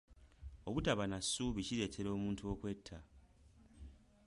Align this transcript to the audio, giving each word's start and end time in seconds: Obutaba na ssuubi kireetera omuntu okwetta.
Obutaba 0.67 1.03
na 1.07 1.19
ssuubi 1.21 1.61
kireetera 1.67 2.09
omuntu 2.17 2.41
okwetta. 2.53 2.97